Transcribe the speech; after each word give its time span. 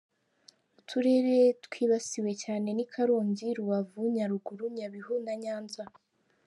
Uturere 0.79 1.37
twibasiwe 1.65 2.31
cyane 2.43 2.67
ni 2.77 2.85
Karongi, 2.93 3.47
Rubavu, 3.57 4.01
Nyaruguru, 4.15 4.63
Nyabihu 4.75 5.13
na 5.25 5.33
Nyanza. 5.43 5.83